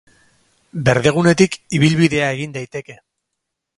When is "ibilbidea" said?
1.81-2.31